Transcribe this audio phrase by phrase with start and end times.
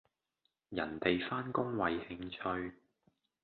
[0.69, 2.73] 人地返工為興趣